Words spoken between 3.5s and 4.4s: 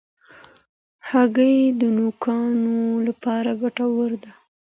ګټوره ده.